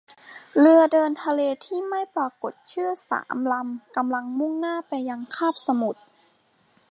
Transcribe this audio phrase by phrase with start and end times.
[0.57, 6.01] เรือเดินทะเลที่ไม่ปรากฏชื่อสามลำกำลังมุ่งหน้าไปยังคาบสมุทร